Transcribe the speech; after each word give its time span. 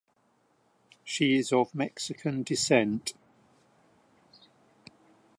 She 1.03 1.35
is 1.35 1.53
of 1.53 1.75
Mexican 1.75 2.41
descent. 2.41 3.13